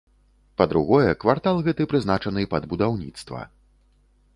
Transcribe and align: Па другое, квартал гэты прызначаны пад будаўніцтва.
Па 0.61 0.65
другое, 0.71 1.11
квартал 1.25 1.61
гэты 1.67 1.87
прызначаны 1.91 2.49
пад 2.55 2.63
будаўніцтва. 2.73 3.41